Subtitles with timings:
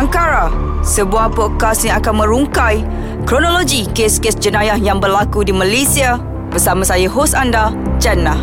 [0.00, 0.48] Angkara,
[0.80, 2.80] sebuah podcast yang akan merungkai
[3.28, 6.16] kronologi kes-kes jenayah yang berlaku di Malaysia
[6.48, 8.38] bersama saya hos anda, Jannah.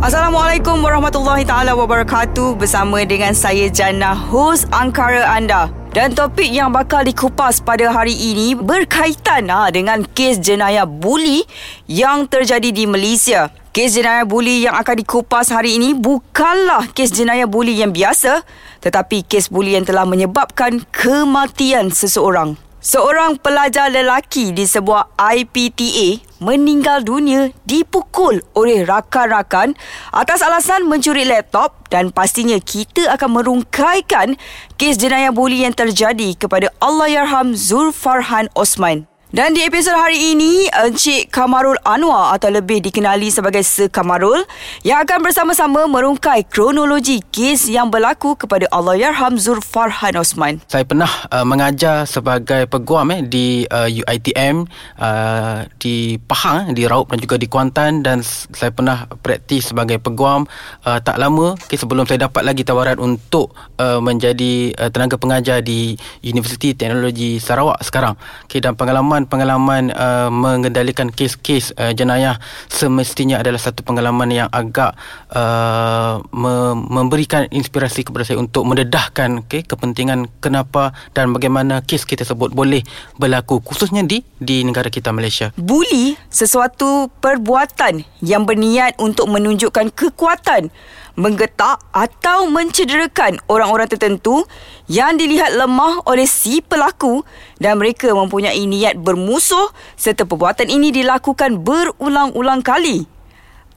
[0.00, 5.68] Assalamualaikum warahmatullahi taala wabarakatuh bersama dengan saya Jannah hos Angkara anda.
[5.90, 11.42] Dan topik yang bakal dikupas pada hari ini berkaitan ha, dengan kes jenayah buli
[11.90, 13.50] yang terjadi di Malaysia.
[13.70, 18.42] Kes jenayah buli yang akan dikupas hari ini bukanlah kes jenayah buli yang biasa
[18.82, 22.58] tetapi kes buli yang telah menyebabkan kematian seseorang.
[22.82, 29.78] Seorang pelajar lelaki di sebuah IPTA meninggal dunia dipukul oleh rakan-rakan
[30.10, 34.34] atas alasan mencuri laptop dan pastinya kita akan merungkaikan
[34.80, 39.09] kes jenayah buli yang terjadi kepada Allahyarham Zulfarhan Osman.
[39.30, 44.42] Dan di episod hari ini, Encik Kamarul Anwar atau lebih dikenali sebagai Sir Kamarul
[44.82, 50.58] yang akan bersama-sama merungkai kronologi kes yang berlaku kepada Allahyarham Zur Farhan Osman.
[50.66, 54.66] Saya pernah uh, mengajar sebagai peguam eh, di uh, UITM
[54.98, 60.42] uh, di Pahang, di Raup dan juga di Kuantan dan saya pernah praktis sebagai peguam
[60.82, 65.62] uh, tak lama okay, sebelum saya dapat lagi tawaran untuk uh, menjadi uh, tenaga pengajar
[65.62, 65.94] di
[66.26, 68.18] Universiti Teknologi Sarawak sekarang.
[68.50, 72.38] Okay, dan pengalaman pengalaman uh, mengendalikan kes-kes uh, jenayah
[72.70, 74.94] semestinya adalah satu pengalaman yang agak
[75.34, 82.22] uh, me- memberikan inspirasi kepada saya untuk mendedahkan okay, kepentingan kenapa dan bagaimana kes kita
[82.22, 82.84] tersebut boleh
[83.18, 85.50] berlaku khususnya di di negara kita Malaysia.
[85.58, 90.70] Buli sesuatu perbuatan yang berniat untuk menunjukkan kekuatan
[91.18, 94.44] menggetak atau mencederakan orang-orang tertentu
[94.90, 97.22] yang dilihat lemah oleh si pelaku
[97.58, 103.06] dan mereka mempunyai niat bermusuh serta perbuatan ini dilakukan berulang-ulang kali.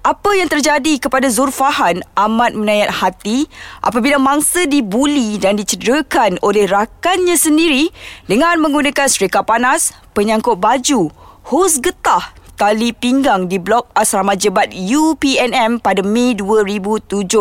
[0.03, 3.47] Apa yang terjadi kepada Zulfahan amat menayat hati
[3.79, 7.87] apabila mangsa dibuli dan dicederakan oleh rakannya sendiri
[8.27, 11.07] dengan menggunakan serika panas, penyangkut baju,
[11.47, 17.35] hos getah tali pinggang di blok asrama jebat UPNM pada Mei 2017.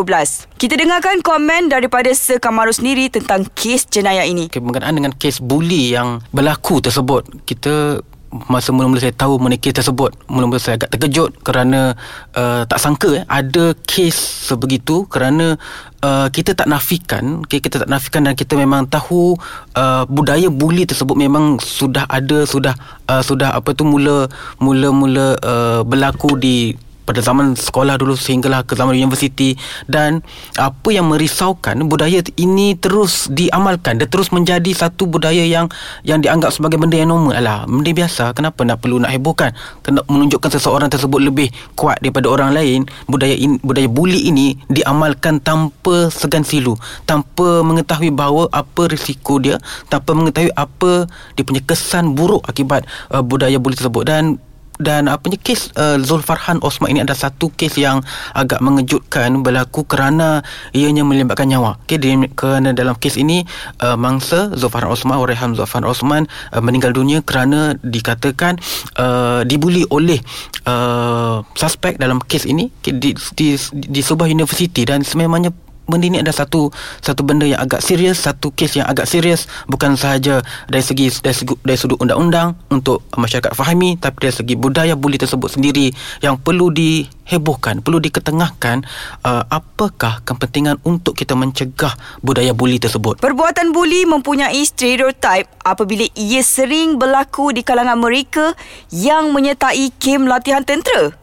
[0.58, 4.50] Kita dengarkan komen daripada Sir Kamaru sendiri tentang kes jenayah ini.
[4.50, 8.02] Berkenaan dengan kes buli yang berlaku tersebut, kita
[8.32, 11.92] masa mula-mula saya tahu mengenai kes tersebut mula-mula saya agak terkejut kerana
[12.32, 15.60] uh, tak sangka eh, ada kes sebegitu kerana
[16.00, 19.36] uh, kita tak nafikan okay, kita tak nafikan dan kita memang tahu
[19.76, 22.72] uh, budaya buli tersebut memang sudah ada sudah
[23.12, 28.78] uh, sudah apa tu mula mula-mula uh, berlaku di pada zaman sekolah dulu sehinggalah ke
[28.78, 29.54] zaman universiti.
[29.86, 30.22] Dan
[30.56, 33.98] apa yang merisaukan budaya ini terus diamalkan.
[33.98, 35.66] Dan terus menjadi satu budaya yang
[36.06, 37.34] yang dianggap sebagai benda yang normal.
[37.34, 39.54] Alah benda biasa kenapa nak perlu nak hebohkan?
[39.82, 45.42] Kena menunjukkan seseorang tersebut lebih kuat daripada orang lain budaya in, budaya buli ini diamalkan
[45.42, 46.78] tanpa segan silu.
[47.04, 49.58] Tanpa mengetahui bahawa apa risiko dia
[49.90, 54.04] tanpa mengetahui apa dia punya kesan buruk akibat uh, budaya buli tersebut.
[54.06, 54.38] Dan
[54.80, 58.00] dan apanya kes uh, Zulfarhan Osman ini adalah satu kes yang
[58.32, 60.40] agak mengejutkan berlaku kerana
[60.72, 61.76] ianya melibatkan nyawa.
[61.84, 62.00] Okey
[62.32, 63.44] kerana dalam kes ini
[63.84, 66.22] uh, mangsa Zulfarhan Osman Rehan Zulfarhan Osman
[66.54, 68.56] uh, meninggal dunia kerana dikatakan
[68.96, 70.18] uh, dibuli oleh
[70.64, 75.52] uh, suspek dalam kes ini di, di, di sebuah universiti dan sememangnya
[75.86, 76.70] benda ini adalah satu
[77.02, 79.50] satu benda yang agak serius satu kes yang agak serius.
[79.66, 84.54] Bukan sahaja dari segi dari, segi, dari sudut undang-undang untuk masyarakat fahami tapi dari segi
[84.54, 85.90] budaya buli tersebut sendiri
[86.22, 88.86] yang perlu dihebohkan perlu diketengahkan
[89.26, 93.18] uh, apakah kepentingan untuk kita mencegah budaya buli tersebut?
[93.18, 98.54] Perbuatan buli mempunyai stereotip apabila ia sering berlaku di kalangan mereka
[98.90, 101.14] yang menyertai kem latihan tentera.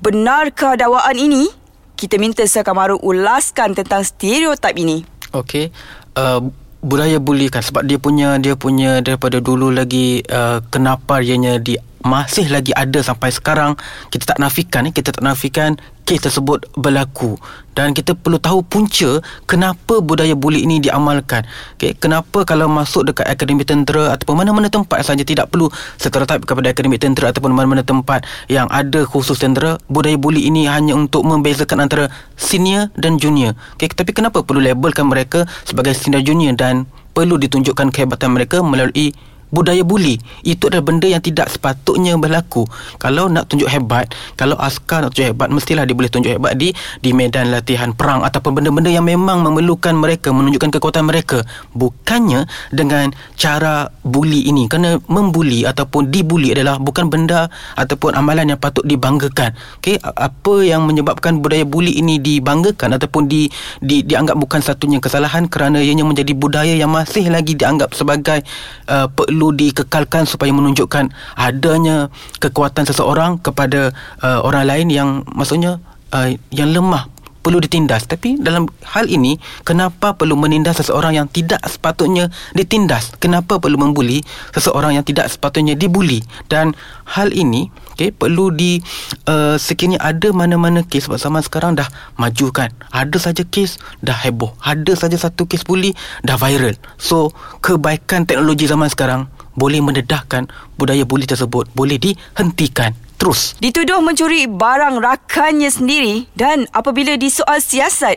[0.00, 1.59] Benarkah dakwaan ini
[2.00, 5.04] kita minta Sir Kamaru ulaskan tentang stereotip ini.
[5.36, 5.68] Okey.
[6.16, 6.48] Uh,
[6.80, 11.76] budaya buli kan sebab dia punya dia punya daripada dulu lagi uh, kenapa ianya di
[12.00, 13.76] masih lagi ada sampai sekarang
[14.08, 15.76] kita tak nafikan eh kita tak nafikan
[16.08, 17.38] kes tersebut berlaku.
[17.70, 21.46] Dan kita perlu tahu punca kenapa budaya buli ini diamalkan.
[21.78, 26.74] Okey kenapa kalau masuk dekat akademi tentera ataupun mana-mana tempat saja tidak perlu stereotip kepada
[26.74, 31.86] akademi tentera ataupun mana-mana tempat yang ada khusus tentera budaya buli ini hanya untuk membezakan
[31.86, 33.54] antara senior dan junior.
[33.78, 39.14] Okey tapi kenapa perlu labelkan mereka sebagai senior junior dan perlu ditunjukkan kehebatan mereka melalui
[39.50, 40.16] budaya buli
[40.46, 42.64] itu adalah benda yang tidak sepatutnya berlaku.
[42.96, 46.72] Kalau nak tunjuk hebat kalau askar nak tunjuk hebat mestilah dia boleh tunjuk hebat di
[47.02, 51.42] di medan latihan perang ataupun benda-benda yang memang memerlukan mereka menunjukkan kekuatan mereka.
[51.74, 54.70] Bukannya dengan cara buli ini.
[54.70, 59.52] Kerana membuli ataupun dibuli adalah bukan benda ataupun amalan yang patut dibanggakan.
[59.82, 63.50] Okey apa yang menyebabkan budaya buli ini dibanggakan ataupun di,
[63.82, 68.44] di dianggap bukan satunya kesalahan kerana ianya menjadi budaya yang masih lagi dianggap sebagai
[68.86, 71.08] uh, perlu dikekalkan supaya menunjukkan
[71.40, 75.80] adanya kekuatan seseorang kepada uh, orang lain yang maksudnya
[76.12, 77.08] uh, yang lemah
[77.40, 78.04] perlu ditindas.
[78.04, 83.16] Tapi dalam hal ini kenapa perlu menindas seseorang yang tidak sepatutnya ditindas?
[83.16, 84.20] Kenapa perlu membuli
[84.52, 86.20] seseorang yang tidak sepatutnya dibuli?
[86.52, 86.76] Dan
[87.08, 88.80] hal ini okay, perlu di
[89.28, 91.84] uh, sekiranya ada mana-mana kes sebab zaman sekarang dah
[92.16, 92.72] maju kan.
[92.88, 94.56] Ada saja kes dah heboh.
[94.64, 95.92] Ada saja satu kes buli
[96.24, 96.80] dah viral.
[96.96, 100.48] So kebaikan teknologi zaman sekarang boleh mendedahkan
[100.80, 101.68] budaya buli tersebut.
[101.76, 102.96] Boleh dihentikan.
[103.20, 103.60] Terus.
[103.60, 108.16] Dituduh mencuri barang rakannya sendiri dan apabila disoal siasat,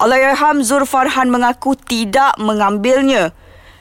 [0.00, 3.36] Allahyarham Zur Farhan mengaku tidak mengambilnya.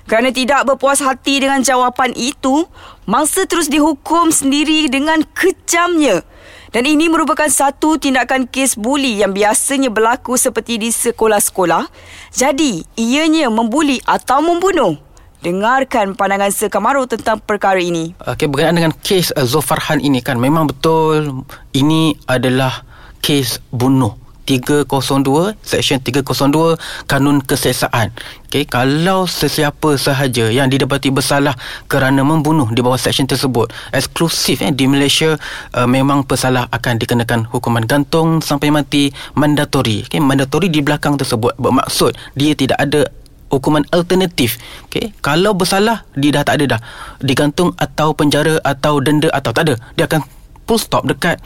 [0.07, 2.63] Kerana tidak berpuas hati dengan jawapan itu,
[3.03, 6.23] mangsa terus dihukum sendiri dengan kejamnya.
[6.71, 11.91] Dan ini merupakan satu tindakan kes buli yang biasanya berlaku seperti di sekolah-sekolah.
[12.31, 14.95] Jadi, ianya membuli atau membunuh.
[15.43, 18.15] Dengarkan pandangan Sekamaru tentang perkara ini.
[18.23, 21.45] Okey, berkenaan dengan kes uh, Zofarhan ini kan memang betul
[21.75, 22.83] ini adalah
[23.19, 24.26] kes bunuh.
[24.47, 28.15] 302 Seksyen 302 Kanun Kesesaan
[28.47, 31.59] okay, Kalau sesiapa sahaja Yang didapati bersalah
[31.91, 35.35] Kerana membunuh Di bawah seksyen tersebut Eksklusif eh, Di Malaysia
[35.75, 41.59] uh, Memang pesalah Akan dikenakan hukuman gantung Sampai mati Mandatori okay, Mandatori di belakang tersebut
[41.59, 43.03] Bermaksud Dia tidak ada
[43.47, 44.59] hukuman alternatif.
[44.87, 46.81] Okey, kalau bersalah dia dah tak ada dah.
[47.23, 49.75] Digantung atau penjara atau denda atau tak ada.
[49.95, 50.21] Dia akan
[50.67, 51.39] full stop dekat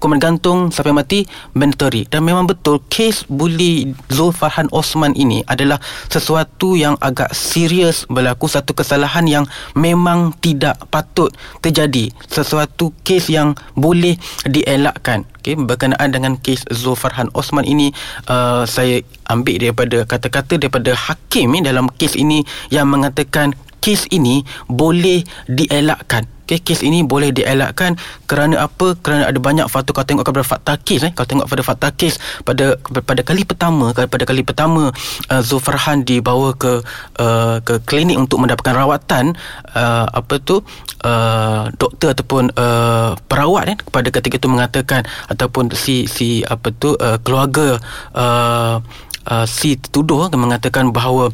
[0.00, 2.08] hukuman gantung sampai mati mandatory.
[2.08, 5.76] Dan memang betul kes buli Zulfarhan Osman ini adalah
[6.08, 9.44] sesuatu yang agak serius berlaku satu kesalahan yang
[9.76, 11.28] memang tidak patut
[11.60, 12.08] terjadi.
[12.32, 14.16] Sesuatu kes yang boleh
[14.48, 15.28] dielakkan.
[15.44, 17.92] Okay, berkenaan dengan kes Zulfarhan Osman ini
[18.32, 24.44] uh, saya ambil daripada kata-kata daripada hakim eh, dalam kes ini yang mengatakan kes ini
[24.68, 27.94] boleh dielakkan Okay, kes ini boleh dielakkan
[28.26, 28.98] kerana apa?
[28.98, 31.12] Kerana ada banyak faktor kalau tengok kepada fakta kes eh.
[31.14, 32.74] Kalau tengok pada fakta kes pada
[33.06, 34.90] pada kali pertama pada kali pertama
[35.30, 36.82] uh, Zulfarhan dibawa ke
[37.22, 39.38] uh, ke klinik untuk mendapatkan rawatan
[39.78, 40.58] uh, apa tu
[41.06, 46.98] uh, doktor ataupun uh, perawat eh kepada ketika itu mengatakan ataupun si si apa tu
[46.98, 47.78] uh, keluarga
[48.18, 48.82] uh,
[49.30, 51.30] uh, si tertuduh mengatakan bahawa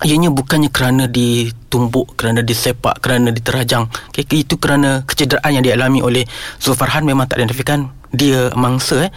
[0.00, 3.84] Ianya bukannya kerana ditumbuk, kerana disepak, kerana diterajang.
[4.08, 6.24] Okay, itu kerana kecederaan yang dialami oleh
[6.56, 9.10] Zulfarhan memang tak identifikan dia mangsa eh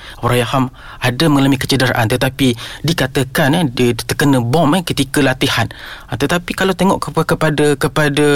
[0.44, 0.70] Ham
[1.02, 2.54] ada mengalami kecederaan tetapi
[2.86, 5.66] dikatakan eh dia terkena bom eh ketika latihan
[6.10, 8.28] ha, tetapi kalau tengok kepada kepada kepada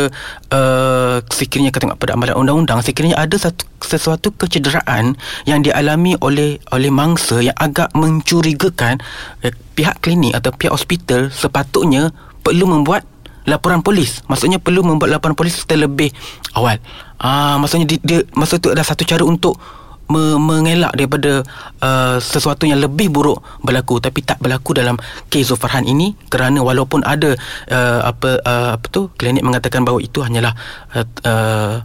[0.54, 5.14] uh, sekiranya kita tengok pada amalan undang-undang sekiranya ada satu sesuatu kecederaan
[5.46, 8.98] yang dialami oleh oleh mangsa yang agak mencurigakan
[9.46, 12.10] eh, pihak klinik atau pihak hospital sepatutnya
[12.42, 13.06] perlu membuat
[13.48, 14.22] laporan polis.
[14.28, 16.12] Maksudnya perlu membuat laporan polis terlebih
[16.52, 16.78] awal.
[17.18, 19.56] Ah, maksudnya dia, dia masa tu ada satu cara untuk
[20.12, 21.44] me, mengelak daripada
[21.84, 24.96] uh, sesuatu yang lebih buruk berlaku tapi tak berlaku dalam
[25.32, 27.36] kes Zulfarhan ini kerana walaupun ada
[27.72, 30.54] uh, apa uh, apa tu klinik mengatakan bahawa itu hanyalah
[30.96, 31.76] uh, uh,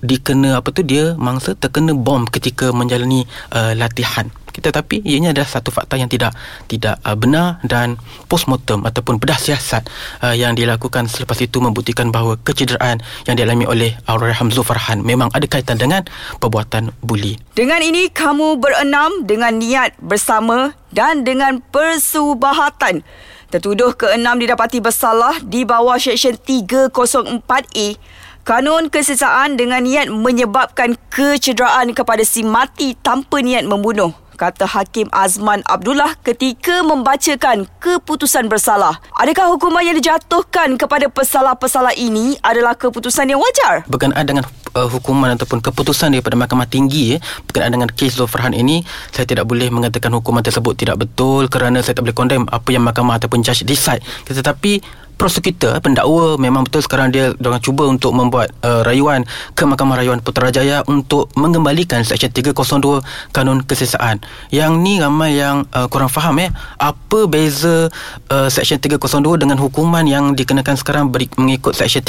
[0.00, 5.70] dikena apa tu dia mangsa terkena bom ketika menjalani uh, latihan tetapi ianya adalah satu
[5.70, 6.34] fakta yang tidak
[6.66, 7.94] tidak uh, benar dan
[8.26, 9.86] postmortem ataupun bedah siasat
[10.26, 12.98] uh, yang dilakukan selepas itu membuktikan bahawa kecederaan
[13.30, 16.02] yang dialami oleh Allahyarham Zulfarhan memang ada kaitan dengan
[16.42, 17.38] perbuatan buli.
[17.54, 23.06] Dengan ini kamu berenam dengan niat bersama dan dengan persubahatan.
[23.50, 27.98] Tertuduh keenam didapati bersalah di bawah Seksyen 304A
[28.40, 35.60] Kanun kesesaan dengan niat menyebabkan kecederaan kepada si mati tanpa niat membunuh kata Hakim Azman
[35.68, 38.96] Abdullah ketika membacakan keputusan bersalah.
[39.20, 43.84] Adakah hukuman yang dijatuhkan kepada pesalah-pesalah ini adalah keputusan yang wajar?
[43.84, 48.54] Berkenaan dengan uh, hukuman ataupun keputusan daripada mahkamah tinggi eh, berkenaan dengan kes Zul Farhan
[48.54, 52.68] ini saya tidak boleh mengatakan hukuman tersebut tidak betul kerana saya tak boleh condemn apa
[52.70, 54.82] yang mahkamah ataupun judge decide tetapi
[55.20, 60.24] prosecutor pendakwa memang betul sekarang dia dengan cuba untuk membuat uh, rayuan ke Mahkamah Rayuan
[60.24, 63.04] Putrajaya untuk mengembalikan Seksyen 302
[63.36, 64.24] Kanun Kesesaan.
[64.48, 66.48] Yang ni ramai yang uh, kurang faham ya.
[66.80, 67.92] Apa beza
[68.32, 72.00] uh, Seksyen 302 dengan hukuman yang dikenakan sekarang beri, mengikut Seksyen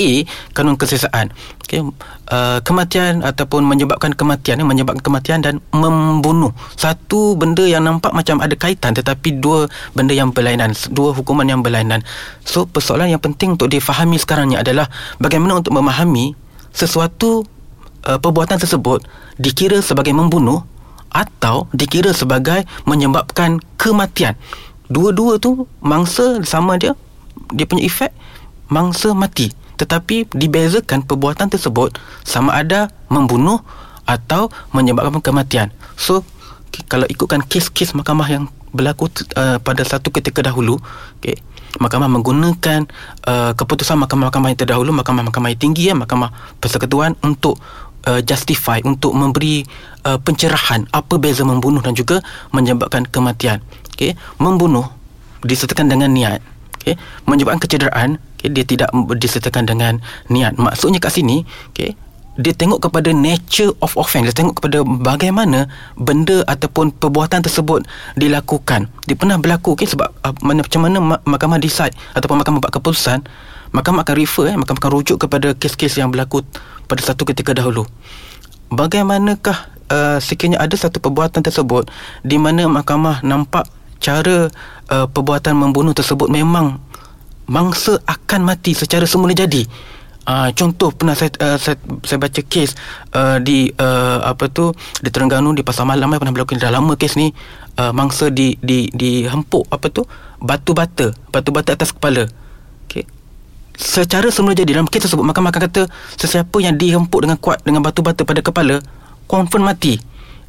[0.00, 0.08] 304A
[0.56, 1.26] Kanun Kesesaan.
[1.60, 1.84] Okay.
[2.30, 6.50] Uh, kematian ataupun menyebabkan kematian menyebabkan kematian dan membunuh.
[6.74, 11.60] Satu benda yang nampak macam ada kaitan tetapi dua benda yang berlainan, dua hukuman yang
[11.60, 12.02] berlainan.
[12.42, 14.88] So persoalan yang penting untuk difahami sekarang ni adalah
[15.20, 16.34] bagaimana untuk memahami
[16.74, 17.46] sesuatu
[18.08, 19.04] uh, perbuatan tersebut
[19.38, 20.64] dikira sebagai membunuh
[21.10, 24.38] atau dikira sebagai menyebabkan kematian.
[24.90, 26.98] Dua-dua tu mangsa sama dia
[27.54, 28.10] dia punya efek
[28.70, 33.64] mangsa mati tetapi dibezakan perbuatan tersebut sama ada membunuh
[34.04, 35.72] atau menyebabkan kematian.
[35.96, 36.20] So
[36.86, 40.76] kalau ikutkan kes-kes mahkamah yang berlaku uh, pada satu ketika dahulu,
[41.18, 41.40] okey
[41.78, 42.90] mahkamah menggunakan
[43.30, 47.62] uh, keputusan mahkamah-mahkamah yang terdahulu mahkamah-mahkamah yang tinggi ya mahkamah persekutuan untuk
[48.10, 49.62] uh, justify untuk memberi
[50.02, 53.62] uh, pencerahan apa beza membunuh dan juga menyebabkan kematian
[53.94, 54.90] okey membunuh
[55.46, 56.42] disertakan dengan niat
[56.82, 56.98] okey
[57.30, 58.88] menyebabkan kecederaan okey dia tidak
[59.20, 59.92] disertakan dengan
[60.32, 60.56] niat.
[60.56, 61.44] Maksudnya kat sini
[61.76, 61.92] okey
[62.40, 65.68] dia tengok kepada nature of offence dia tengok kepada bagaimana
[66.00, 67.84] benda ataupun perbuatan tersebut
[68.16, 68.88] dilakukan.
[69.04, 73.28] Dia pernah berlaku okay, sebab uh, mana, macam mana mahkamah decide ataupun mahkamah buat keputusan
[73.76, 76.42] mahkamah akan refer eh, mahkamah akan rujuk kepada kes-kes yang berlaku
[76.88, 77.86] pada satu ketika dahulu.
[78.70, 81.90] Bagaimanakah uh, sekiranya ada satu perbuatan tersebut
[82.22, 83.66] di mana mahkamah nampak
[84.00, 84.48] cara
[84.88, 86.80] uh, perbuatan membunuh tersebut memang
[87.50, 89.66] mangsa akan mati secara semula jadi.
[90.20, 91.74] Uh, contoh pernah saya, uh, saya
[92.06, 92.78] saya baca kes
[93.16, 94.70] uh, di uh, apa tu
[95.02, 97.34] di Terengganu di Pasar Malam pernah berlaku dah lama kes ni
[97.80, 100.06] uh, mangsa di di di hempuk apa tu
[100.38, 102.30] batu bata batu bata atas kepala.
[102.86, 103.08] Okey.
[103.74, 105.82] Secara semula jadi dalam kes tersebut mahkamah akan kata
[106.20, 108.78] sesiapa yang dihempuk dengan kuat dengan batu bata pada kepala
[109.26, 109.98] confirm mati.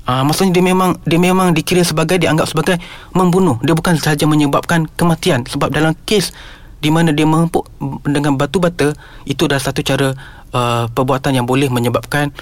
[0.05, 2.75] Uh, maksudnya dia memang dia memang dikira sebagai dianggap sebagai
[3.15, 3.58] membunuh.
[3.63, 5.48] Dia bukan sahaja menyebabkan kematian.
[5.48, 6.36] Sebab dalam kes
[6.81, 7.69] di mana dia mengempuk
[8.03, 8.97] dengan batu bata
[9.29, 10.17] itu adalah satu cara
[10.51, 12.33] uh, perbuatan yang boleh menyebabkan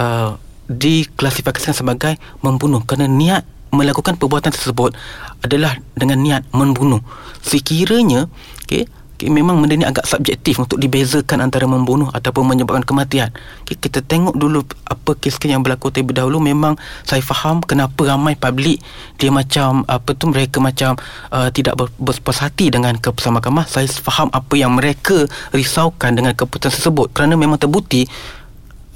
[0.00, 2.80] uh, diklasifikasikan sebagai membunuh.
[2.88, 4.96] Kerana niat melakukan perbuatan tersebut
[5.44, 7.04] adalah dengan niat membunuh.
[7.44, 8.32] Sekiranya
[8.64, 8.88] okay,
[9.28, 13.30] memang benda ni agak subjektif untuk dibezakan antara membunuh ataupun menyebabkan kematian.
[13.64, 16.74] Okay, kita tengok dulu apa kes-kes yang berlaku terlebih dahulu memang
[17.06, 18.80] saya faham kenapa ramai publik
[19.20, 20.96] dia macam apa tu mereka macam
[21.30, 23.68] uh, tidak berpuas hati dengan keputusan mahkamah.
[23.68, 28.08] Saya faham apa yang mereka risaukan dengan keputusan tersebut kerana memang terbukti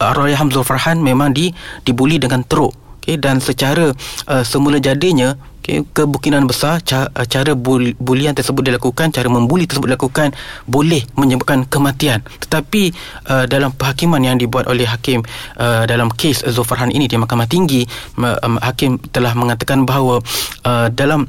[0.02, 1.52] uh, Roy Hamzul Farhan memang di
[1.86, 2.87] dibuli dengan teruk.
[3.08, 3.96] Okay, dan secara
[4.28, 5.32] uh, semula jadinya
[5.64, 10.36] okay, kebukinan besar cara, cara bulian tersebut dilakukan cara membuli tersebut dilakukan
[10.68, 12.20] boleh menyebabkan kematian.
[12.20, 12.92] Tetapi
[13.32, 15.24] uh, dalam penghakiman yang dibuat oleh hakim
[15.56, 17.88] uh, dalam kes Zulfarhan ini di mahkamah tinggi
[18.20, 20.20] um, hakim telah mengatakan bahawa
[20.68, 21.24] uh, dalam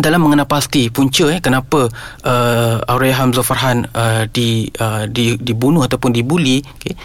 [0.00, 1.92] dalam mengenal pasti punca eh kenapa
[2.24, 6.96] uh, Aureham Zulfarhan uh, di, uh, di dibunuh ataupun dibuli okay,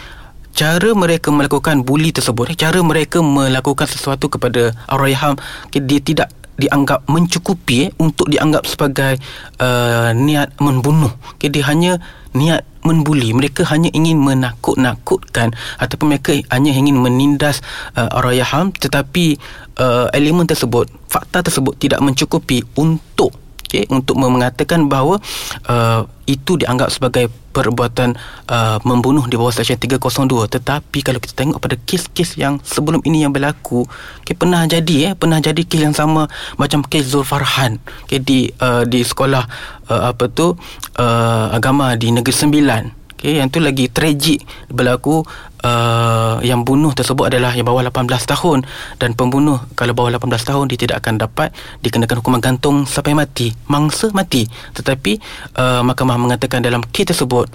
[0.55, 5.35] cara mereka melakukan bully tersebut cara mereka melakukan sesuatu kepada Arwaham
[5.69, 9.19] dia tidak dianggap mencukupi eh, untuk dianggap sebagai
[9.59, 11.11] uh, niat membunuh.
[11.35, 11.99] Okay, dia hanya
[12.31, 13.35] niat membuli.
[13.35, 17.59] Mereka hanya ingin menakut-nakutkan ataupun mereka hanya ingin menindas
[17.99, 19.35] uh, Arwaham tetapi
[19.79, 23.35] uh, elemen tersebut fakta tersebut tidak mencukupi untuk
[23.75, 25.19] okay, untuk mengatakan bahawa
[25.67, 28.17] uh, itu dianggap sebagai perbuatan
[28.49, 33.23] uh, membunuh di bawah Seksyen 302 tetapi kalau kita tengok pada kes-kes yang sebelum ini
[33.27, 33.85] yang berlaku
[34.23, 36.27] okay, pernah jadi eh pernah jadi kes yang sama
[36.57, 37.77] macam kes Zulfarhan
[38.07, 39.43] okay, di uh, di sekolah
[39.91, 40.55] uh, apa tu
[40.97, 45.25] uh, agama di Negeri Sembilan okay, yang tu lagi tragik berlaku
[45.65, 48.63] uh, yang bunuh tersebut adalah yang bawah 18 tahun.
[49.01, 51.49] Dan pembunuh kalau bawah 18 tahun dia tidak akan dapat
[51.81, 53.51] dikenakan hukuman gantung sampai mati.
[53.71, 54.45] Mangsa mati.
[54.47, 55.19] Tetapi
[55.57, 57.47] uh, mahkamah mengatakan dalam kes tersebut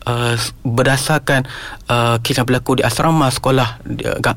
[0.00, 0.32] Uh,
[0.64, 1.44] berdasarkan
[1.92, 3.84] uh, kes yang berlaku di asrama sekolah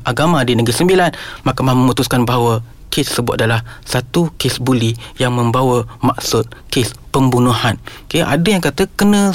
[0.04, 1.08] agama di Negeri Sembilan
[1.40, 2.60] mahkamah memutuskan bahawa
[2.94, 7.74] kes tersebut adalah satu kes buli yang membawa maksud kes pembunuhan.
[8.06, 9.34] Okay, ada yang kata kena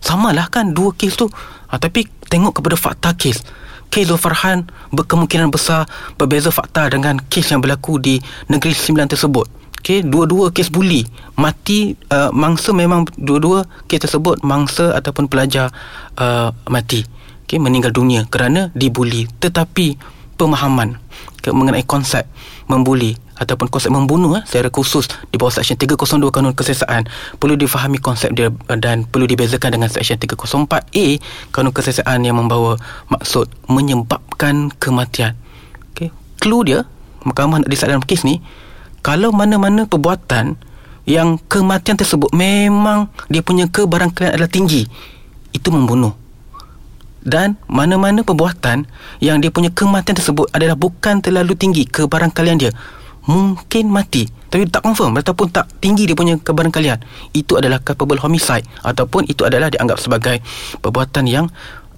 [0.00, 1.30] samalah kan dua kes tu.
[1.70, 3.44] Ha, tapi tengok kepada fakta kes.
[3.90, 9.46] Kes Farhan berkemungkinan besar berbeza fakta dengan kes yang berlaku di negeri sembilan tersebut.
[9.80, 11.02] Okay, dua-dua kes buli.
[11.40, 15.72] Mati uh, mangsa memang dua-dua kes tersebut mangsa ataupun pelajar
[16.20, 17.02] uh, mati.
[17.48, 19.26] Okay, meninggal dunia kerana dibuli.
[19.26, 20.96] Tetapi pemahaman
[21.44, 22.24] ke, mengenai konsep
[22.64, 27.08] membuli ataupun konsep membunuh eh, secara khusus di bawah Seksyen 302 Kanun Kesesaan
[27.40, 31.06] perlu difahami konsep dia eh, dan perlu dibezakan dengan Seksyen 304A
[31.52, 32.76] Kanun Kesesaan yang membawa
[33.08, 35.36] maksud menyebabkan kematian.
[35.96, 36.12] Okay.
[36.36, 36.80] Clue dia,
[37.24, 38.44] mahkamah nak decide dalam kes ni,
[39.00, 40.60] kalau mana-mana perbuatan
[41.08, 44.84] yang kematian tersebut memang dia punya kebarangkalian adalah tinggi,
[45.56, 46.19] itu membunuh
[47.24, 48.88] dan mana-mana perbuatan
[49.20, 52.72] yang dia punya kematian tersebut adalah bukan terlalu tinggi kebarangkalian dia.
[53.28, 56.98] Mungkin mati tapi tak confirm ataupun tak tinggi dia punya kebarangkalian
[57.30, 60.42] itu adalah culpable homicide ataupun itu adalah dianggap sebagai
[60.82, 61.46] perbuatan yang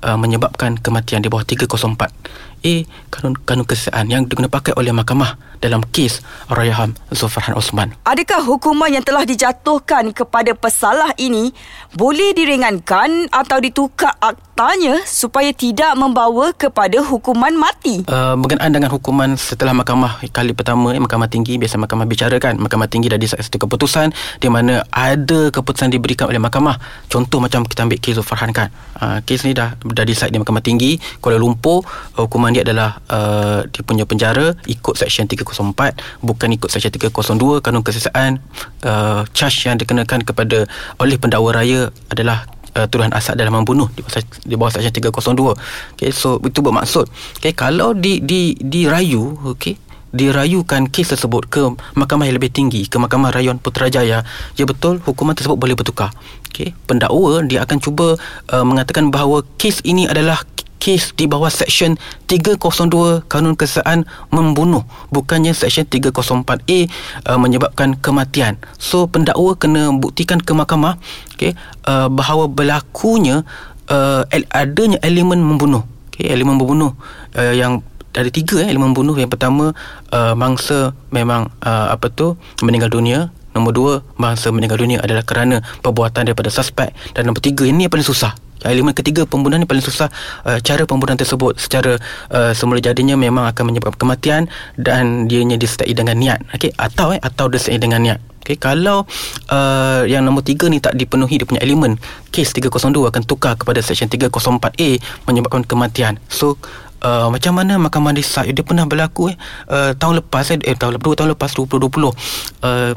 [0.05, 5.35] uh, menyebabkan kematian di bawah 304 A kanun kanun kesihatan yang digunakan pakai oleh mahkamah
[5.63, 7.95] dalam kes Rayaham Zulfarhan Osman.
[8.03, 11.55] Adakah hukuman yang telah dijatuhkan kepada pesalah ini
[11.95, 18.03] boleh diringankan atau ditukar aktanya supaya tidak membawa kepada hukuman mati?
[18.11, 22.59] Uh, berkenaan dengan hukuman setelah mahkamah kali pertama, eh, mahkamah tinggi biasa mahkamah bicara kan,
[22.59, 24.11] mahkamah tinggi dah decide satu keputusan
[24.43, 26.79] di mana ada keputusan diberikan oleh mahkamah.
[27.07, 28.75] Contoh macam kita ambil kes Zulfarhan kan.
[28.99, 31.87] Uh, kes ni dah dah decide di mahkamah tinggi Kuala Lumpur
[32.19, 37.83] hukuman dia adalah uh, dia punya penjara ikut seksyen 304 bukan ikut seksyen 302 kanun
[37.83, 38.39] kesesaan
[38.87, 40.71] uh, charge yang dikenakan kepada
[41.03, 42.47] oleh pendakwa raya adalah
[42.79, 47.11] uh, tuduhan asal dalam membunuh di bawah, di bawah seksyen 302 okay, so itu bermaksud
[47.41, 49.77] okay, kalau di di dirayu okay,
[50.13, 51.63] dirayukan kes tersebut ke
[51.97, 56.13] mahkamah yang lebih tinggi ke mahkamah rayuan Putrajaya ya betul hukuman tersebut boleh bertukar
[56.53, 58.21] okey pendakwa dia akan cuba
[58.53, 60.45] uh, mengatakan bahawa kes ini adalah
[60.83, 61.95] kes di bawah Seksyen
[62.27, 64.03] 302 Kanun Kesesaan
[64.35, 64.83] membunuh
[65.15, 66.91] bukannya Seksyen 304A
[67.31, 68.59] uh, menyebabkan kematian.
[68.83, 70.99] So pendakwa kena buktikan ke mahkamah
[71.31, 71.55] okay,
[71.87, 73.47] uh, bahawa berlakunya
[73.87, 75.87] uh, adanya elemen membunuh.
[76.11, 76.99] Okay, elemen membunuh
[77.39, 79.17] uh, yang ada tiga eh, elemen membunuh.
[79.17, 79.73] Yang pertama
[80.13, 83.33] uh, mangsa memang uh, apa tu meninggal dunia.
[83.53, 86.89] Nombor dua, mangsa meninggal dunia adalah kerana perbuatan daripada suspek.
[87.13, 88.33] Dan nombor tiga, ini yang paling susah.
[88.63, 90.07] Elemen ketiga pembunuhan ni paling susah
[90.47, 91.99] uh, cara pembunuhan tersebut secara
[92.31, 94.43] uh, semula jadinya memang akan menyebabkan kematian
[94.79, 99.03] dan dianya disertai dengan niat okey atau eh atau disertai dengan niat okey kalau
[99.51, 101.99] uh, yang nombor tiga ni tak dipenuhi dia punya elemen
[102.31, 106.55] kes 302 akan tukar kepada seksyen 304A menyebabkan kematian so
[107.03, 109.37] Uh, macam mana mahkamah decide dia pernah berlaku eh?
[109.67, 112.95] Uh, tahun lepas eh, eh tahun lepas tahun lepas 2020 uh,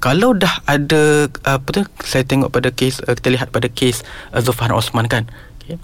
[0.00, 4.72] kalau dah ada apa tu saya tengok pada kes uh, kita lihat pada kes uh,
[4.72, 5.28] Osman kan
[5.60, 5.76] okay.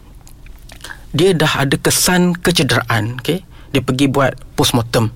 [1.13, 3.45] dia dah ada kesan kecederaan okay.
[3.77, 5.11] dia pergi buat postmortem.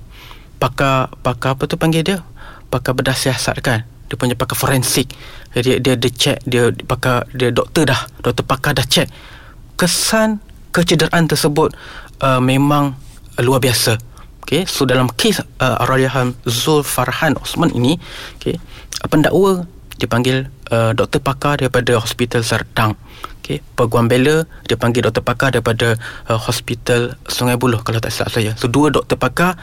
[0.59, 2.19] Pakar pakar apa tu panggil dia?
[2.67, 3.87] Pakar bedah siasat kan?
[4.11, 5.07] Dia punya pakar forensik.
[5.55, 9.07] Dia dia dia check dia pakar dia doktor dah doktor pakar dah check.
[9.79, 10.43] Kesan
[10.75, 11.73] kecederaan tersebut
[12.21, 12.95] uh, memang
[13.41, 17.99] luar biasa Okay, so dalam kes uh, Arayahan Zul Farhan Osman ini,
[18.39, 18.63] okay,
[19.11, 19.67] pendakwa
[19.99, 22.95] dipanggil uh, doktor pakar daripada Hospital Serdang.
[23.43, 25.99] Okay, peguam bela dia panggil doktor pakar daripada
[26.31, 28.55] uh, Hospital Sungai Buloh kalau tak salah saya.
[28.55, 29.59] So dua doktor pakar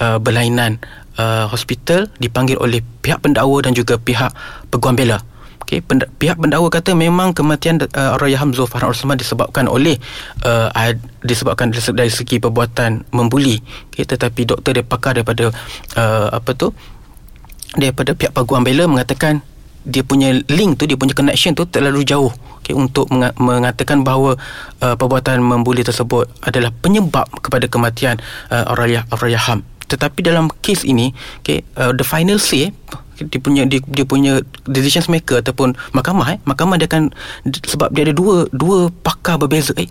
[0.00, 0.80] uh, berlainan
[1.20, 4.32] uh, hospital dipanggil oleh pihak pendakwa dan juga pihak
[4.72, 5.20] peguam bela.
[5.62, 9.96] Okay, pend- pihak pendakwa kata memang kematian uh, Araya Hamzul Farhan Osman disebabkan oleh
[10.44, 10.68] uh,
[11.22, 13.62] disebabkan dari segi perbuatan membuli.
[13.88, 15.54] Okay, tetapi doktor dia pakar daripada
[15.96, 16.74] uh, apa tu?
[17.72, 19.40] Daripada pihak peguam bela mengatakan
[19.82, 22.30] dia punya link tu dia punya connection tu terlalu jauh
[22.62, 24.38] okay, untuk meng- mengatakan bahawa
[24.78, 28.22] uh, perbuatan membuli tersebut adalah penyebab kepada kematian
[28.54, 31.12] uh, Araya Araya Ham tetapi dalam kes ini
[31.44, 32.72] okay, uh, the final say
[33.20, 37.12] dia punya dia, dia punya decision maker ataupun mahkamah eh mahkamah dia akan
[37.68, 39.86] sebab dia ada dua dua pakar berbeza eh.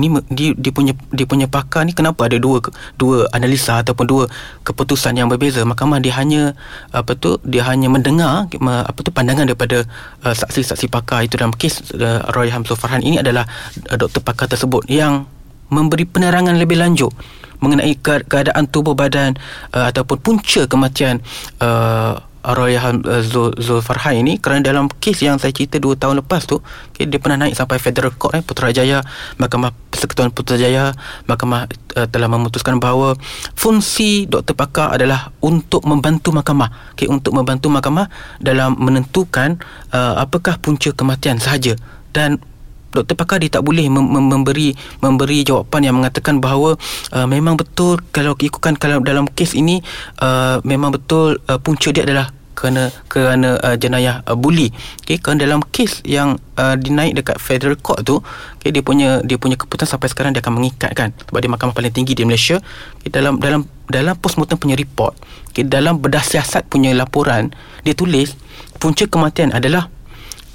[0.00, 2.64] Ni dia, dia punya dia punya pakar ni kenapa ada dua
[2.96, 4.24] dua analisa ataupun dua
[4.64, 5.60] keputusan yang berbeza?
[5.60, 6.56] Mahkamah dia hanya
[6.88, 9.84] apa tu dia hanya mendengar apa tu pandangan daripada
[10.24, 11.28] uh, saksi-saksi pakar.
[11.28, 13.04] Itu dalam kes uh, Roy Hamzul Farhan.
[13.04, 13.44] Ini adalah
[13.92, 15.28] uh, doktor pakar tersebut yang
[15.68, 17.12] memberi penerangan lebih lanjut
[17.60, 19.36] mengenai keadaan tubuh badan
[19.72, 21.20] uh, ataupun punca kematian
[21.60, 23.20] uh, Arwah uh,
[23.60, 26.56] Zul Farhan ini kerana dalam kes yang saya cerita 2 tahun lepas tu
[26.88, 29.04] okay, dia pernah naik sampai federal court eh, Putrajaya
[29.36, 30.96] Mahkamah Persekutuan Putrajaya
[31.28, 31.68] Mahkamah
[32.00, 33.12] uh, telah memutuskan bahawa
[33.52, 36.96] fungsi doktor pakar adalah untuk membantu mahkamah.
[36.96, 38.08] Okay, untuk membantu mahkamah
[38.40, 39.60] dalam menentukan
[39.92, 41.76] uh, apakah punca kematian sahaja.
[42.10, 42.42] Dan
[42.90, 46.74] doktor pakar dia tak boleh mem- memberi memberi jawapan yang mengatakan bahawa
[47.14, 49.82] uh, memang betul kalau ikutkan kalau dalam kes ini
[50.22, 54.68] uh, memang betul uh, punca dia adalah kerana kerana uh, jenayah uh, buli.
[55.00, 58.20] Okey kerana dalam kes yang uh, dinaik dekat federal court tu
[58.60, 61.72] okey dia punya dia punya keputusan sampai sekarang dia akan mengikat kan sebab dia mahkamah
[61.72, 62.60] paling tinggi di Malaysia.
[63.00, 65.16] Okay, dalam dalam dalam postmortem punya report
[65.48, 67.48] okay, dalam bedah siasat punya laporan
[67.80, 68.36] dia tulis
[68.76, 69.88] punca kematian adalah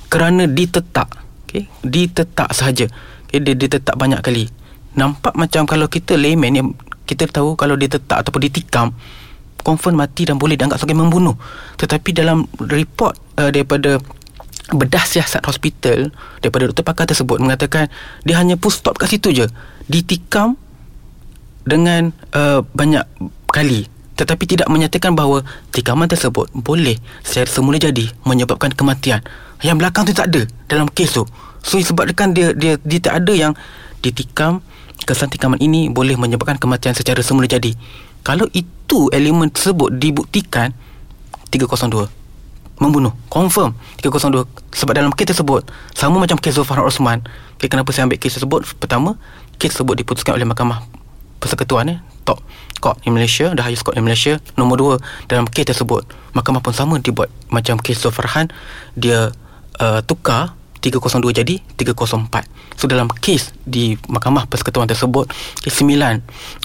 [0.07, 1.24] kerana ditetak
[1.55, 2.91] okey ditetak sahaja
[3.23, 4.51] okay, dia ditetak banyak kali
[4.99, 6.61] nampak macam kalau kita layman ni
[7.07, 8.91] kita tahu kalau ditetak ataupun ditikam
[9.65, 11.33] confirm mati dan boleh dianggap sebagai membunuh.
[11.81, 13.97] Tetapi dalam report uh, daripada
[14.69, 17.89] bedah siasat hospital daripada doktor pakar tersebut mengatakan
[18.25, 19.49] dia hanya push stop kat situ je.
[19.89, 20.53] Ditikam
[21.65, 23.01] dengan uh, banyak
[23.49, 25.43] kali tetapi tidak menyatakan bahawa
[25.75, 29.19] tikaman tersebut boleh secara semula jadi menyebabkan kematian.
[29.59, 31.23] Yang belakang tu tak ada dalam kes tu.
[31.63, 33.53] So sebabkan dia dia dia tak ada yang
[33.99, 34.63] ditikam
[35.03, 37.75] kesan tikaman ini boleh menyebabkan kematian secara semula jadi.
[38.23, 40.71] Kalau itu elemen tersebut dibuktikan
[41.51, 42.25] 302
[42.79, 43.71] membunuh confirm
[44.03, 44.43] 302
[44.75, 45.63] sebab dalam kes tersebut
[45.95, 47.23] sama macam kes Zulfan Osman
[47.55, 49.15] okay, kenapa saya ambil kes tersebut pertama
[49.55, 50.83] kes tersebut diputuskan oleh mahkamah
[51.39, 52.43] persekutuan eh, top
[52.79, 54.95] court di Malaysia the highest court di Malaysia nombor dua
[55.31, 56.05] dalam kes tersebut.
[56.35, 58.51] Mahkamah pun sama dibuat macam kes Zulfarhan
[58.95, 59.31] dia
[59.79, 65.25] uh, tukar 302 jadi 304 so dalam kes di mahkamah persekutuan tersebut
[65.65, 65.89] kes 9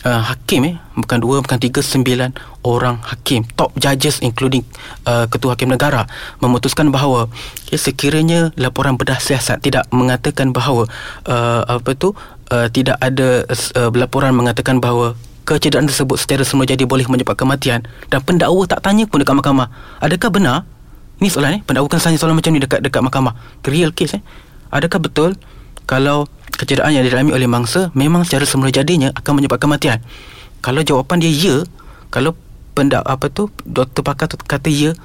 [0.05, 4.61] uh, hakim eh bukan 2 bukan 3 9 orang hakim top judges including
[5.09, 6.05] uh, ketua hakim negara
[6.45, 7.33] memutuskan bahawa
[7.65, 10.85] okay, sekiranya laporan bedah siasat tidak mengatakan bahawa
[11.25, 12.13] uh, apa tu
[12.53, 15.17] uh, tidak ada uh, laporan mengatakan bahawa
[15.59, 17.81] kecederaan tersebut secara semula jadi boleh menyebabkan kematian.
[18.13, 19.73] Dan pendakwa tak tanya pun dekat mahkamah.
[19.99, 20.69] Adakah benar?
[21.21, 21.63] Ni soalan eh.
[21.63, 23.37] Pendakwa kena tanya soalan macam ni Dekat dekat mahkamah.
[23.69, 24.23] Real case eh.
[24.73, 25.31] Adakah betul
[25.85, 30.01] Kalau Kecederaan yang dialami oleh mangsa Memang secara semula jadinya Akan menyebabkan kematian?
[30.65, 31.57] Kalau jawapan dia ya
[32.09, 32.33] Kalau
[32.73, 34.97] pendak apa tu Doktor pakar tu kata ya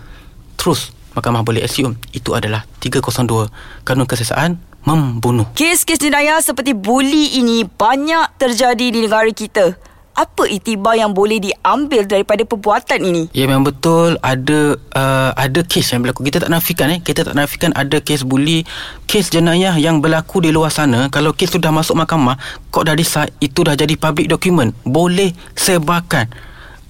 [0.55, 4.55] Terus Mahkamah boleh assume Itu adalah 302 Kanun kesesaan
[4.85, 5.49] Membunuh.
[5.57, 9.75] Kes-kes jenayah seperti buli ini Banyak terjadi di negara kita
[10.15, 13.23] apa itibar yang boleh diambil daripada perbuatan ini?
[13.35, 16.23] Ya memang betul ada uh, ada kes yang berlaku.
[16.23, 16.99] Kita tak nafikan eh.
[17.03, 18.63] Kita tak nafikan ada kes buli,
[19.11, 21.11] kes jenayah yang berlaku di luar sana.
[21.11, 22.39] Kalau kes sudah masuk mahkamah,
[22.71, 24.71] kok dah decide itu dah jadi public document.
[24.87, 26.31] Boleh sebarkan.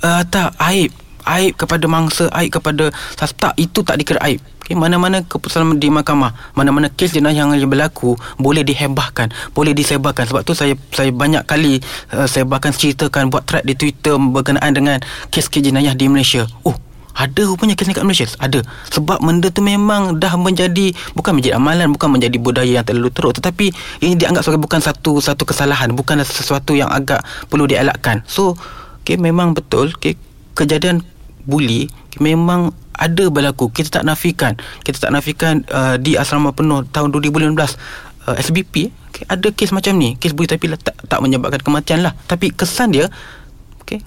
[0.06, 0.94] Uh, tak aib
[1.26, 4.38] aib kepada mangsa, aib kepada tak itu tak dikira aib.
[4.66, 10.26] Okay, mana-mana keputusan di mahkamah, mana-mana kes jenayah yang berlaku boleh dihebahkan, boleh disebarkan.
[10.26, 14.98] Sebab tu saya saya banyak kali uh, sebarkan ceritakan buat thread di Twitter berkenaan dengan
[15.30, 16.50] kes-kes jenayah di Malaysia.
[16.66, 16.74] Oh,
[17.14, 18.60] ada rupanya kes ni kat Malaysia Ada
[18.92, 23.40] Sebab benda tu memang dah menjadi Bukan menjadi amalan Bukan menjadi budaya yang terlalu teruk
[23.40, 23.72] Tetapi
[24.04, 28.60] Ini dianggap sebagai bukan satu Satu kesalahan Bukan sesuatu yang agak Perlu dielakkan So
[29.00, 30.20] okay, Memang betul okay,
[30.60, 31.08] Kejadian
[31.46, 31.88] Bully
[32.20, 33.68] Memang ada berlaku.
[33.72, 34.56] Kita tak nafikan.
[34.84, 37.52] Kita tak nafikan uh, di asrama penuh tahun 2015
[38.32, 40.16] uh, SBP okay, ada kes macam ni.
[40.16, 42.16] Kes bully tapi tak, tak menyebabkan kematian lah.
[42.28, 43.12] Tapi kesan dia
[43.84, 44.00] okay,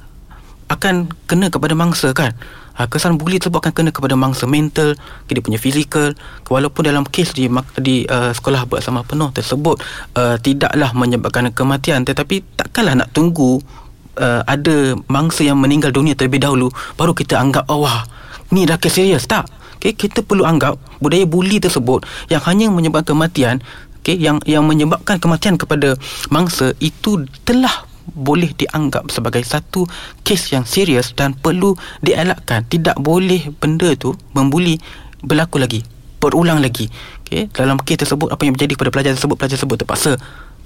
[0.72, 2.33] akan kena kepada mangsa kan?
[2.79, 4.96] Uh, kesan bully tersebut akan kena kepada mangsa mental
[5.29, 6.16] dia punya fizikal.
[6.48, 7.44] Walaupun dalam kes di
[7.81, 9.85] di uh, sekolah bersama penuh tersebut
[10.16, 12.09] uh, tidaklah menyebabkan kematian.
[12.09, 13.61] Tetapi takkanlah nak tunggu
[14.18, 18.04] uh, ada mangsa yang meninggal dunia terlebih dahulu baru kita anggap oh wah
[18.52, 19.24] ni dah kes serius.
[19.28, 19.48] Tak.
[19.78, 23.62] Okay, kita perlu anggap budaya buli tersebut yang hanya menyebabkan kematian
[24.02, 25.94] okay, yang yang menyebabkan kematian kepada
[26.35, 29.87] mangsa itu telah boleh dianggap sebagai satu
[30.26, 32.66] kes yang serius dan perlu dielakkan.
[32.66, 34.83] Tidak boleh benda tu membuli
[35.22, 35.87] berlaku lagi
[36.18, 36.90] berulang lagi.
[37.22, 39.37] Okay, dalam kes tersebut apa yang berjadi kepada pelajar tersebut?
[39.38, 40.12] Pelajar tersebut terpaksa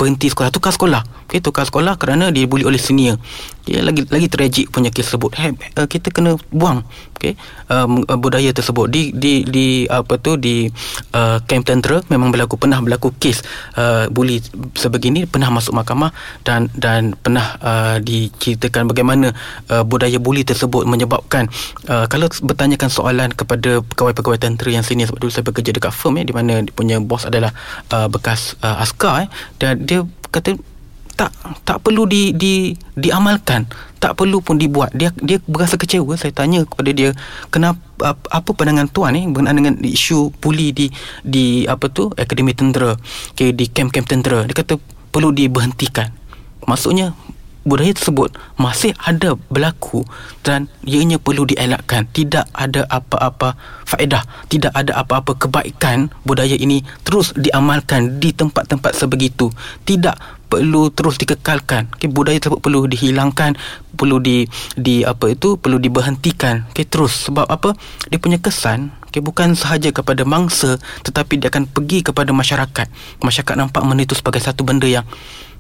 [0.03, 0.51] berhenti sekolah.
[0.51, 1.07] Tukar sekolah.
[1.31, 3.23] Okey tukar sekolah kerana dia oleh senior
[3.69, 5.33] ya lagi lagi tragik punya kes tersebut.
[5.37, 6.83] Hey, uh, kita kena buang
[7.19, 7.39] okey?
[7.71, 8.91] Um, uh, budaya tersebut.
[8.91, 10.67] Di di di apa tu di
[11.15, 13.45] uh, camp tentera memang berlaku pernah berlaku kes
[13.79, 14.43] uh, buli
[14.75, 16.11] sebegini pernah masuk mahkamah
[16.43, 19.31] dan dan pernah uh, diceritakan bagaimana
[19.71, 21.47] uh, budaya buli tersebut menyebabkan
[21.87, 26.19] uh, kalau bertanyakan soalan kepada pegawai-pegawai tentera yang senior sebab dulu saya bekerja dekat firm
[26.19, 27.53] ya di mana punya bos adalah
[27.93, 29.29] uh, bekas uh, askar eh,
[29.61, 30.57] dan dia kata
[31.15, 31.31] tak
[31.63, 33.69] tak perlu di di diamalkan.
[34.03, 34.91] Tak perlu pun dibuat.
[34.97, 36.19] Dia dia berasa kecewa.
[36.19, 37.15] Saya tanya kepada dia
[37.55, 37.79] kenapa
[38.11, 40.91] apa pandangan tuan ni berkenaan dengan isu puli di
[41.23, 42.99] di apa tu akademi tentera
[43.31, 44.43] okay, di kem-kem tentera?
[44.43, 44.75] Dia kata
[45.15, 46.11] perlu diberhentikan.
[46.67, 47.15] Maksudnya
[47.63, 50.03] budaya tersebut masih ada berlaku
[50.43, 52.11] dan ianya perlu dielakkan.
[52.11, 53.55] Tidak ada apa-apa
[53.87, 59.51] faedah tidak ada apa-apa kebaikan budaya ini terus diamalkan di tempat-tempat sebegitu.
[59.87, 61.89] Tidak perlu terus dikekalkan.
[61.97, 63.57] Okay, budaya tersebut perlu dihilangkan
[63.97, 64.45] perlu di
[64.77, 66.69] di apa itu perlu diberhentikan.
[66.77, 67.33] Okay, terus.
[67.33, 67.73] Sebab apa?
[68.13, 70.77] Dia punya kesan okay, bukan sahaja kepada mangsa
[71.09, 72.87] tetapi dia akan pergi kepada masyarakat.
[73.25, 75.09] Masyarakat nampak benda itu sebagai satu benda yang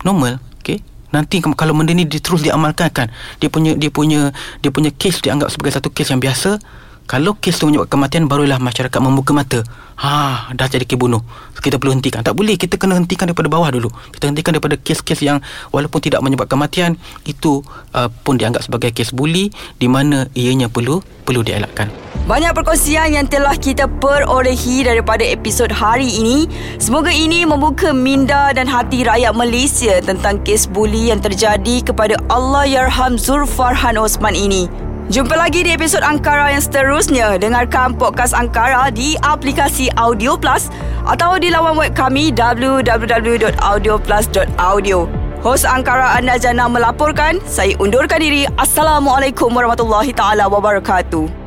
[0.04, 3.08] normal okay, nanti kalau benda ni terus diamalkan kan?
[3.40, 6.60] Dia punya dia punya dia punya kes dianggap sebagai satu kes yang biasa
[7.04, 9.60] kalau kes tu menyebabkan kematian Barulah masyarakat membuka mata.
[10.00, 11.20] Ha, dah jadi kes bunuh.
[11.62, 12.26] Kita perlu hentikan.
[12.26, 13.86] Tak boleh, kita kena hentikan daripada bawah dulu.
[14.10, 15.38] Kita hentikan daripada kes-kes yang
[15.70, 16.90] Walaupun tidak menyebabkan kematian
[17.22, 17.62] Itu
[17.94, 21.86] uh, pun dianggap sebagai kes buli Di mana ianya perlu Perlu dielakkan.
[22.26, 26.50] Banyak perkongsian yang telah kita perolehi Daripada episod hari ini.
[26.82, 32.66] Semoga ini membuka minda dan hati rakyat Malaysia Tentang kes buli yang terjadi Kepada Allah
[32.66, 37.34] Yarham Zulfarhan Osman ini Jumpa lagi di episod Angkara yang seterusnya.
[37.34, 40.70] Dengarkan podcast Angkara di aplikasi Audio Plus
[41.02, 44.98] atau di laman web kami www.audioplus.audio.
[45.42, 47.42] Hos Angkara anda Jana melaporkan.
[47.42, 48.46] Saya undurkan diri.
[48.54, 51.41] Assalamualaikum warahmatullahi taala wabarakatuh.